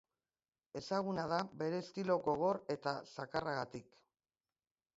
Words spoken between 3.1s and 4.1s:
zakarragatik.